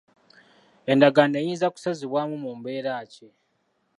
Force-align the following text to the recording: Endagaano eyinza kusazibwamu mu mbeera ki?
Endagaano 0.91 1.35
eyinza 1.41 1.67
kusazibwamu 1.73 2.35
mu 2.43 2.51
mbeera 2.59 2.93
ki? 3.13 3.27